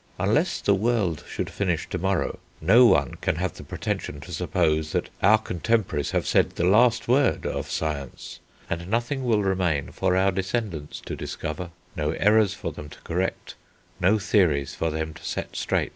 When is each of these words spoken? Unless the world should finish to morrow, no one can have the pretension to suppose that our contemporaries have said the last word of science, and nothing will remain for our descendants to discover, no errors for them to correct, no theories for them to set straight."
Unless 0.17 0.61
the 0.61 0.73
world 0.73 1.23
should 1.29 1.51
finish 1.51 1.87
to 1.89 1.99
morrow, 1.99 2.39
no 2.59 2.87
one 2.87 3.17
can 3.21 3.35
have 3.35 3.53
the 3.53 3.63
pretension 3.63 4.19
to 4.21 4.33
suppose 4.33 4.93
that 4.93 5.11
our 5.21 5.37
contemporaries 5.37 6.09
have 6.09 6.25
said 6.25 6.49
the 6.53 6.63
last 6.65 7.07
word 7.07 7.45
of 7.45 7.69
science, 7.69 8.39
and 8.67 8.87
nothing 8.89 9.23
will 9.23 9.43
remain 9.43 9.91
for 9.91 10.17
our 10.17 10.31
descendants 10.31 11.01
to 11.01 11.15
discover, 11.15 11.69
no 11.95 12.13
errors 12.13 12.55
for 12.55 12.71
them 12.71 12.89
to 12.89 12.99
correct, 13.01 13.53
no 13.99 14.17
theories 14.17 14.73
for 14.73 14.89
them 14.89 15.13
to 15.13 15.23
set 15.23 15.55
straight." 15.55 15.89